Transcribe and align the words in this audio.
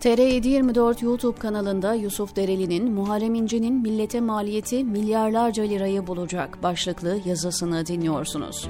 TR724 0.00 1.04
YouTube 1.04 1.38
kanalında 1.38 1.94
Yusuf 1.94 2.36
Dereli'nin 2.36 2.92
Muharrem 2.92 3.34
İnce'nin 3.34 3.74
millete 3.74 4.20
maliyeti 4.20 4.84
milyarlarca 4.84 5.62
lirayı 5.62 6.06
bulacak 6.06 6.62
başlıklı 6.62 7.20
yazısını 7.24 7.86
dinliyorsunuz. 7.86 8.68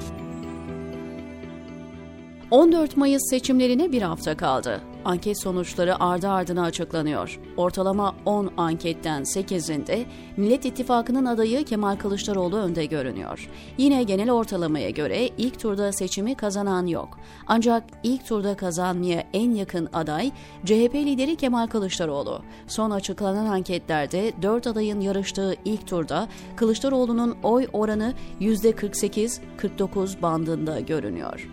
14 2.51 2.97
Mayıs 2.97 3.23
seçimlerine 3.31 3.93
bir 3.93 4.03
hafta 4.03 4.37
kaldı. 4.37 4.81
Anket 5.05 5.43
sonuçları 5.43 6.03
ardı 6.03 6.29
ardına 6.29 6.63
açıklanıyor. 6.63 7.41
Ortalama 7.57 8.15
10 8.25 8.51
anketten 8.57 9.23
8'inde 9.23 10.05
Millet 10.37 10.65
İttifakı'nın 10.65 11.25
adayı 11.25 11.65
Kemal 11.65 11.97
Kılıçdaroğlu 11.97 12.57
önde 12.57 12.87
görünüyor. 12.87 13.49
Yine 13.79 14.03
genel 14.03 14.31
ortalamaya 14.31 14.91
göre 14.91 15.29
ilk 15.39 15.61
turda 15.61 15.93
seçimi 15.93 16.35
kazanan 16.35 16.87
yok. 16.87 17.19
Ancak 17.47 17.85
ilk 18.03 18.27
turda 18.27 18.57
kazanmaya 18.57 19.25
en 19.33 19.51
yakın 19.51 19.89
aday 19.93 20.31
CHP 20.65 20.95
lideri 20.95 21.37
Kemal 21.37 21.67
Kılıçdaroğlu. 21.67 22.43
Son 22.67 22.91
açıklanan 22.91 23.47
anketlerde 23.47 24.33
4 24.43 24.67
adayın 24.67 25.01
yarıştığı 25.01 25.57
ilk 25.65 25.87
turda 25.87 26.29
Kılıçdaroğlu'nun 26.57 27.37
oy 27.43 27.67
oranı 27.73 28.15
%48-49 28.41 30.23
bandında 30.23 30.81
görünüyor. 30.81 31.49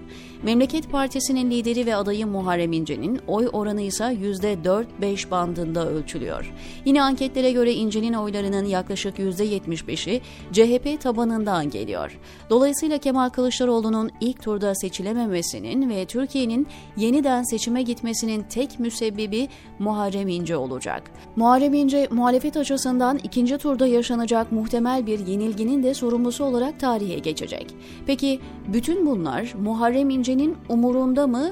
Memleket 0.45 0.91
Partisi'nin 0.91 1.51
lideri 1.51 1.85
ve 1.85 1.95
adayı 1.95 2.27
Muharrem 2.27 2.73
İnce'nin 2.73 3.19
oy 3.27 3.49
oranı 3.53 3.81
ise 3.81 4.03
%4-5 4.03 5.31
bandında 5.31 5.89
ölçülüyor. 5.89 6.53
Yine 6.85 7.01
anketlere 7.01 7.51
göre 7.51 7.73
İnce'nin 7.73 8.13
oylarının 8.13 8.65
yaklaşık 8.65 9.19
%75'i 9.19 10.21
CHP 10.51 11.01
tabanından 11.01 11.69
geliyor. 11.69 12.19
Dolayısıyla 12.49 12.97
Kemal 12.97 13.29
Kılıçdaroğlu'nun 13.29 14.11
ilk 14.21 14.41
turda 14.41 14.75
seçilememesinin 14.75 15.89
ve 15.89 16.05
Türkiye'nin 16.05 16.67
yeniden 16.97 17.43
seçime 17.43 17.81
gitmesinin 17.81 18.43
tek 18.43 18.79
müsebbibi 18.79 19.47
Muharrem 19.79 20.27
İnce 20.27 20.57
olacak. 20.57 21.11
Muharrem 21.35 21.73
İnce 21.73 22.07
muhalefet 22.11 22.57
açısından 22.57 23.19
ikinci 23.23 23.57
turda 23.57 23.87
yaşanacak 23.87 24.51
muhtemel 24.51 25.05
bir 25.05 25.27
yenilginin 25.27 25.83
de 25.83 25.93
sorumlusu 25.93 26.43
olarak 26.43 26.79
tarihe 26.79 27.19
geçecek. 27.19 27.75
Peki 28.05 28.39
bütün 28.67 29.05
bunlar 29.05 29.53
Muharrem 29.63 30.09
İnce'nin 30.35 30.57
umurunda 30.69 31.27
mı? 31.27 31.51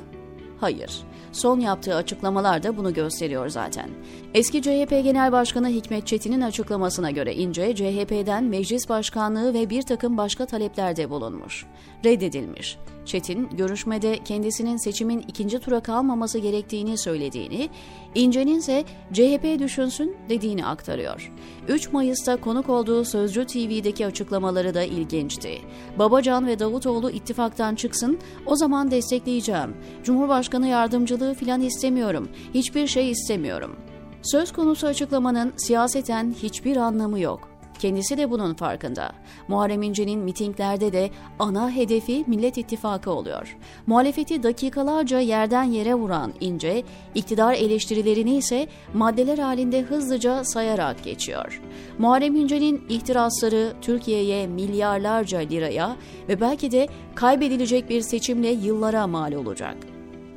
Hayır. 0.59 1.01
Son 1.33 1.59
yaptığı 1.59 1.95
açıklamalar 1.95 2.63
da 2.63 2.77
bunu 2.77 2.93
gösteriyor 2.93 3.49
zaten. 3.49 3.89
Eski 4.33 4.61
CHP 4.61 4.89
Genel 4.89 5.31
Başkanı 5.31 5.69
Hikmet 5.69 6.07
Çetin'in 6.07 6.41
açıklamasına 6.41 7.11
göre 7.11 7.35
İnce, 7.35 7.75
CHP'den 7.75 8.43
meclis 8.43 8.89
başkanlığı 8.89 9.53
ve 9.53 9.69
bir 9.69 9.81
takım 9.81 10.17
başka 10.17 10.45
taleplerde 10.45 11.09
bulunmuş. 11.09 11.65
Reddedilmiş. 12.05 12.77
Çetin, 13.05 13.49
görüşmede 13.49 14.19
kendisinin 14.25 14.77
seçimin 14.77 15.19
ikinci 15.27 15.59
tura 15.59 15.79
kalmaması 15.79 16.39
gerektiğini 16.39 16.97
söylediğini, 16.97 17.69
İnce'nin 18.15 18.59
ise 18.59 18.83
CHP 19.13 19.59
düşünsün 19.59 20.17
dediğini 20.29 20.65
aktarıyor. 20.65 21.31
3 21.67 21.91
Mayıs'ta 21.93 22.35
konuk 22.35 22.69
olduğu 22.69 23.05
Sözcü 23.05 23.45
TV'deki 23.45 24.05
açıklamaları 24.05 24.73
da 24.73 24.83
ilginçti. 24.83 25.57
Babacan 25.99 26.47
ve 26.47 26.59
Davutoğlu 26.59 27.11
ittifaktan 27.11 27.75
çıksın, 27.75 28.19
o 28.45 28.55
zaman 28.55 28.91
destekleyeceğim. 28.91 29.77
Cumhurbaşkanı 30.03 30.67
yardımcılığı 30.67 31.22
filan 31.33 31.61
istemiyorum, 31.61 32.29
hiçbir 32.53 32.87
şey 32.87 33.11
istemiyorum. 33.11 33.75
Söz 34.23 34.51
konusu 34.51 34.87
açıklamanın 34.87 35.53
siyaseten 35.57 36.35
hiçbir 36.43 36.77
anlamı 36.77 37.19
yok. 37.19 37.53
Kendisi 37.79 38.17
de 38.17 38.31
bunun 38.31 38.53
farkında. 38.53 39.11
Muharrem 39.47 39.81
İnce'nin 39.81 40.19
mitinglerde 40.19 40.93
de 40.93 41.09
ana 41.39 41.71
hedefi 41.71 42.23
Millet 42.27 42.57
İttifakı 42.57 43.11
oluyor. 43.11 43.57
Muhalefeti 43.87 44.43
dakikalarca 44.43 45.19
yerden 45.19 45.63
yere 45.63 45.95
vuran 45.95 46.33
İnce, 46.39 46.83
iktidar 47.15 47.53
eleştirilerini 47.53 48.35
ise 48.35 48.67
maddeler 48.93 49.37
halinde 49.37 49.81
hızlıca 49.81 50.43
sayarak 50.43 51.03
geçiyor. 51.03 51.61
Muharrem 51.97 52.35
İnce'nin 52.35 52.85
ihtirasları 52.89 53.73
Türkiye'ye 53.81 54.47
milyarlarca 54.47 55.39
liraya 55.39 55.95
ve 56.29 56.41
belki 56.41 56.71
de 56.71 56.87
kaybedilecek 57.15 57.89
bir 57.89 58.01
seçimle 58.01 58.49
yıllara 58.49 59.07
mal 59.07 59.33
olacak. 59.33 59.92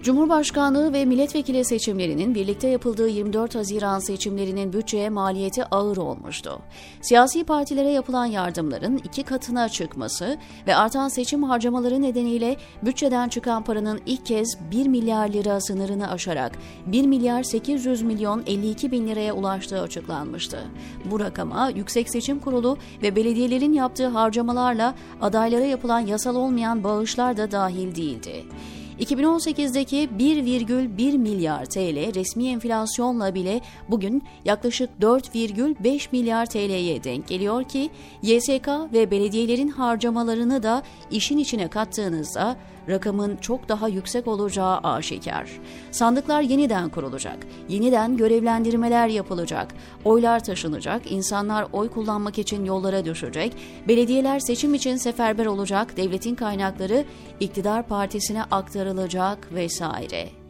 Cumhurbaşkanlığı 0.07 0.93
ve 0.93 1.05
milletvekili 1.05 1.65
seçimlerinin 1.65 2.35
birlikte 2.35 2.69
yapıldığı 2.69 3.09
24 3.09 3.55
Haziran 3.55 3.99
seçimlerinin 3.99 4.73
bütçeye 4.73 5.09
maliyeti 5.11 5.65
ağır 5.65 5.97
olmuştu. 5.97 6.59
Siyasi 7.01 7.45
partilere 7.45 7.91
yapılan 7.91 8.27
yardımların 8.27 8.97
iki 8.97 9.23
katına 9.23 9.69
çıkması 9.69 10.39
ve 10.67 10.77
artan 10.77 11.09
seçim 11.09 11.43
harcamaları 11.43 12.03
nedeniyle 12.03 12.57
bütçeden 12.83 13.29
çıkan 13.29 13.65
paranın 13.65 14.01
ilk 14.07 14.27
kez 14.27 14.59
1 14.71 14.87
milyar 14.87 15.29
lira 15.29 15.61
sınırını 15.61 16.11
aşarak 16.11 16.53
1 16.87 17.07
milyar 17.07 17.43
800 17.43 18.03
milyon 18.03 18.43
52 18.47 18.93
bin 18.93 19.09
liraya 19.09 19.33
ulaştığı 19.33 19.81
açıklanmıştı. 19.81 20.59
Bu 21.05 21.21
rakama 21.21 21.69
Yüksek 21.69 22.11
Seçim 22.11 22.39
Kurulu 22.39 22.79
ve 23.03 23.17
belediyelerin 23.17 23.73
yaptığı 23.73 24.09
harcamalarla 24.09 24.95
adaylara 25.21 25.65
yapılan 25.65 26.01
yasal 26.01 26.37
olmayan 26.37 26.85
bağışlar 26.85 27.37
da 27.37 27.51
dahil 27.51 27.95
değildi. 27.95 28.45
2018'deki 29.01 30.09
1,1 30.19 31.19
milyar 31.19 31.65
TL 31.65 32.15
resmi 32.15 32.49
enflasyonla 32.49 33.35
bile 33.35 33.61
bugün 33.89 34.23
yaklaşık 34.45 34.91
4,5 35.01 36.07
milyar 36.13 36.47
TL'ye 36.47 37.05
denk 37.05 37.29
geliyor 37.29 37.65
ki 37.65 37.91
YSK 38.23 38.69
ve 38.93 39.11
belediyelerin 39.11 39.69
harcamalarını 39.69 40.63
da 40.63 40.83
işin 41.11 41.39
içine 41.39 41.69
kattığınızda 41.69 42.57
rakamın 42.89 43.37
çok 43.37 43.69
daha 43.69 43.89
yüksek 43.89 44.29
olacağı 44.29 44.79
aşikar. 44.79 45.51
Sandıklar 45.91 46.43
yeniden 46.43 46.89
kurulacak, 46.89 47.39
yeniden 47.69 48.17
görevlendirmeler 48.17 49.09
yapılacak, 49.09 49.75
oylar 50.05 50.45
taşınacak, 50.45 51.13
insanlar 51.13 51.67
oy 51.73 51.91
kullanmak 51.91 52.39
için 52.39 52.65
yollara 52.65 53.05
düşecek, 53.05 53.53
belediyeler 53.89 54.41
seçim 54.41 54.75
için 54.75 54.97
seferber 54.97 55.47
olacak, 55.47 55.97
devletin 55.97 56.35
kaynakları 56.35 57.05
iktidar 57.41 57.89
partisine 57.89 58.43
aktarılacak 58.43 59.53
vesaire 59.55 60.46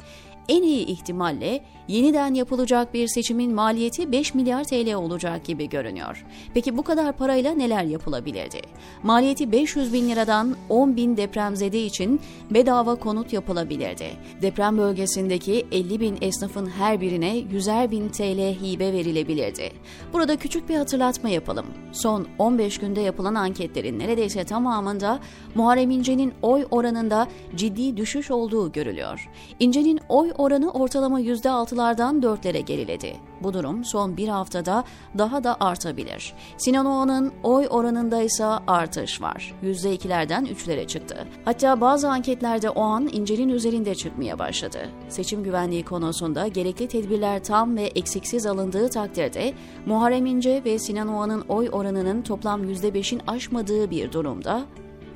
en 0.48 0.62
iyi 0.62 0.86
ihtimalle 0.86 1.60
yeniden 1.88 2.34
yapılacak 2.34 2.94
bir 2.94 3.08
seçimin 3.08 3.54
maliyeti 3.54 4.12
5 4.12 4.34
milyar 4.34 4.64
TL 4.64 4.94
olacak 4.94 5.44
gibi 5.44 5.68
görünüyor. 5.68 6.24
Peki 6.54 6.76
bu 6.76 6.82
kadar 6.82 7.12
parayla 7.12 7.54
neler 7.54 7.84
yapılabilirdi? 7.84 8.60
Maliyeti 9.02 9.52
500 9.52 9.92
bin 9.92 10.08
liradan 10.08 10.56
10 10.68 10.96
bin 10.96 11.16
depremzede 11.16 11.84
için 11.84 12.20
bedava 12.50 12.94
konut 12.94 13.32
yapılabilirdi. 13.32 14.10
Deprem 14.42 14.78
bölgesindeki 14.78 15.66
50 15.72 16.00
bin 16.00 16.18
esnafın 16.20 16.66
her 16.66 17.00
birine 17.00 17.38
100'er 17.38 17.90
bin 17.90 18.08
TL 18.08 18.62
hibe 18.62 18.92
verilebilirdi. 18.92 19.72
Burada 20.12 20.36
küçük 20.36 20.68
bir 20.68 20.76
hatırlatma 20.76 21.28
yapalım. 21.28 21.66
Son 21.92 22.26
15 22.38 22.78
günde 22.78 23.00
yapılan 23.00 23.34
anketlerin 23.34 23.98
neredeyse 23.98 24.44
tamamında 24.44 25.20
Muharrem 25.54 25.90
İnce'nin 25.90 26.32
oy 26.42 26.66
oranında 26.70 27.28
ciddi 27.54 27.96
düşüş 27.96 28.30
olduğu 28.30 28.72
görülüyor. 28.72 29.28
İnce'nin 29.60 30.00
oy 30.08 30.32
oranı 30.38 30.70
ortalama 30.70 31.20
%6'lardan 31.20 32.22
4'lere 32.22 32.60
geriledi. 32.60 33.16
Bu 33.42 33.54
durum 33.54 33.84
son 33.84 34.16
bir 34.16 34.28
haftada 34.28 34.84
daha 35.19 35.44
da 35.44 35.56
artabilir. 35.60 36.34
Sinan 36.56 36.86
Oğan'ın 36.86 37.32
oy 37.42 37.66
oranında 37.70 38.22
ise 38.22 38.44
artış 38.44 39.22
var. 39.22 39.54
%2'lerden 39.62 40.44
3'lere 40.44 40.86
çıktı. 40.86 41.28
Hatta 41.44 41.80
bazı 41.80 42.08
anketlerde 42.08 42.70
Oğan 42.70 43.08
İnce'nin 43.12 43.48
üzerinde 43.48 43.94
çıkmaya 43.94 44.38
başladı. 44.38 44.78
Seçim 45.08 45.44
güvenliği 45.44 45.84
konusunda 45.84 46.48
gerekli 46.48 46.88
tedbirler 46.88 47.44
tam 47.44 47.76
ve 47.76 47.82
eksiksiz 47.82 48.47
alındığı 48.47 48.88
takdirde 48.88 49.54
Muharrem 49.86 50.26
İnce 50.26 50.62
ve 50.64 50.78
Sinan 50.78 51.08
Oğan'ın 51.08 51.44
oy 51.48 51.68
oranının 51.72 52.22
toplam 52.22 52.64
%5'in 52.64 53.20
aşmadığı 53.26 53.91
bir 53.91 54.12
durumda 54.12 54.66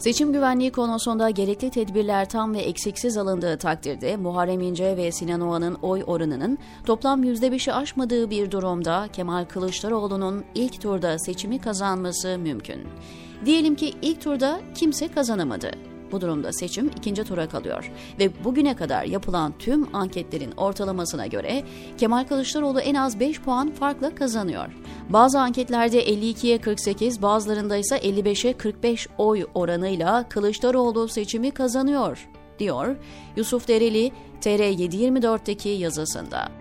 Seçim 0.00 0.32
güvenliği 0.32 0.72
konusunda 0.72 1.30
gerekli 1.30 1.70
tedbirler 1.70 2.28
tam 2.28 2.54
ve 2.54 2.58
eksiksiz 2.58 3.16
alındığı 3.16 3.58
takdirde 3.58 4.16
Muharrem 4.16 4.60
İnce 4.60 4.96
ve 4.96 5.12
Sinan 5.12 5.40
Oğan'ın 5.40 5.74
oy 5.74 6.02
oranının 6.06 6.58
toplam 6.86 7.24
%5'i 7.24 7.72
aşmadığı 7.72 8.30
bir 8.30 8.50
durumda 8.50 9.08
Kemal 9.12 9.44
Kılıçdaroğlu'nun 9.44 10.44
ilk 10.54 10.80
turda 10.80 11.18
seçimi 11.18 11.58
kazanması 11.60 12.38
mümkün. 12.38 12.80
Diyelim 13.44 13.74
ki 13.74 13.94
ilk 14.02 14.20
turda 14.20 14.60
kimse 14.74 15.08
kazanamadı. 15.08 15.89
Bu 16.12 16.20
durumda 16.20 16.52
seçim 16.52 16.90
ikinci 16.96 17.24
tura 17.24 17.48
kalıyor 17.48 17.90
ve 18.18 18.44
bugüne 18.44 18.76
kadar 18.76 19.04
yapılan 19.04 19.54
tüm 19.58 19.96
anketlerin 19.96 20.52
ortalamasına 20.56 21.26
göre 21.26 21.62
Kemal 21.98 22.24
Kılıçdaroğlu 22.24 22.80
en 22.80 22.94
az 22.94 23.20
5 23.20 23.40
puan 23.40 23.70
farkla 23.70 24.14
kazanıyor. 24.14 24.66
Bazı 25.08 25.40
anketlerde 25.40 26.04
52'ye 26.08 26.58
48, 26.58 27.22
bazılarında 27.22 27.76
ise 27.76 27.96
55'e 27.96 28.52
45 28.52 29.08
oy 29.18 29.46
oranıyla 29.54 30.28
Kılıçdaroğlu 30.28 31.08
seçimi 31.08 31.50
kazanıyor, 31.50 32.28
diyor 32.58 32.96
Yusuf 33.36 33.68
Dereli 33.68 34.12
TR724'teki 34.40 35.68
yazısında. 35.68 36.59